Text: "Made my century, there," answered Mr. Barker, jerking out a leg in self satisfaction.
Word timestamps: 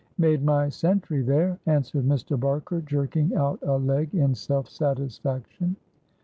"Made 0.17 0.43
my 0.43 0.67
century, 0.69 1.21
there," 1.21 1.59
answered 1.67 2.07
Mr. 2.09 2.35
Barker, 2.39 2.81
jerking 2.81 3.35
out 3.35 3.59
a 3.61 3.77
leg 3.77 4.15
in 4.15 4.33
self 4.33 4.67
satisfaction. 4.67 5.75